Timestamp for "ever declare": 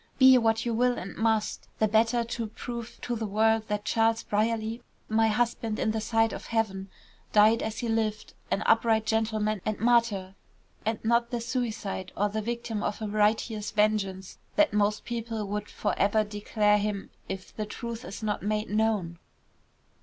15.99-16.79